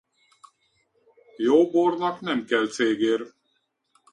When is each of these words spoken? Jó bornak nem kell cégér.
Jó 1.37 1.69
bornak 1.71 2.19
nem 2.19 2.45
kell 2.45 2.67
cégér. 2.67 3.33